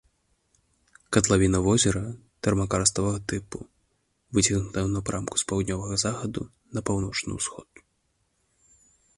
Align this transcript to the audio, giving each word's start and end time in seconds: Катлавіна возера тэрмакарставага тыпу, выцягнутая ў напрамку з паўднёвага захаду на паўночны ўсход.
Катлавіна 1.17 1.59
возера 1.67 2.01
тэрмакарставага 2.47 3.19
тыпу, 3.31 3.59
выцягнутая 4.39 4.83
ў 4.85 4.91
напрамку 4.97 5.33
з 5.43 5.47
паўднёвага 5.53 5.95
захаду 6.05 6.41
на 6.79 6.85
паўночны 6.89 7.31
ўсход. 7.41 7.69